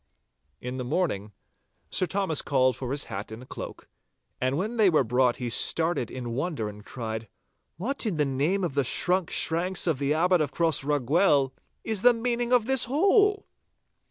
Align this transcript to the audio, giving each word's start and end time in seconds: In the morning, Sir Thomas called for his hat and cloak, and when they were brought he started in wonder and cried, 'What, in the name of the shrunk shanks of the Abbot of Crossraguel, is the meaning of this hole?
In 0.61 0.77
the 0.77 0.83
morning, 0.83 1.31
Sir 1.91 2.07
Thomas 2.07 2.41
called 2.41 2.75
for 2.75 2.89
his 2.89 3.03
hat 3.03 3.31
and 3.31 3.47
cloak, 3.47 3.87
and 4.41 4.57
when 4.57 4.77
they 4.77 4.89
were 4.89 5.03
brought 5.03 5.37
he 5.37 5.47
started 5.47 6.09
in 6.09 6.31
wonder 6.31 6.67
and 6.67 6.83
cried, 6.83 7.29
'What, 7.77 8.07
in 8.07 8.17
the 8.17 8.25
name 8.25 8.63
of 8.63 8.73
the 8.73 8.83
shrunk 8.83 9.29
shanks 9.29 9.85
of 9.85 9.99
the 9.99 10.15
Abbot 10.15 10.41
of 10.41 10.51
Crossraguel, 10.53 11.53
is 11.83 12.01
the 12.01 12.13
meaning 12.13 12.51
of 12.51 12.65
this 12.65 12.85
hole? 12.85 13.45